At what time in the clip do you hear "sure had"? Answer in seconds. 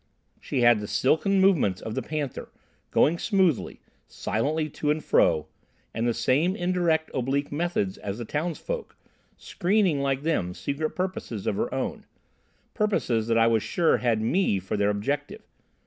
13.61-14.23